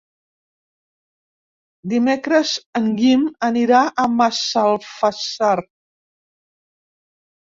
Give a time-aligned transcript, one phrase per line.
[1.91, 5.53] Dimecres en Guim anirà a Massalfassar.